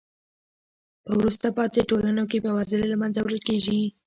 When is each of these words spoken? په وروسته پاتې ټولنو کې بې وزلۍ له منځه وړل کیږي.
په 1.03 1.11
وروسته 1.19 1.47
پاتې 1.57 1.79
ټولنو 1.89 2.23
کې 2.29 2.37
بې 2.43 2.51
وزلۍ 2.57 2.87
له 2.89 2.97
منځه 3.01 3.19
وړل 3.21 3.41
کیږي. 3.47 3.81